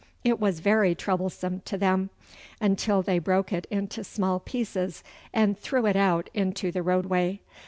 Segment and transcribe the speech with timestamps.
[0.23, 2.09] It was very troublesome to them,
[2.59, 7.39] until they broke it into small pieces and threw it out into the roadway.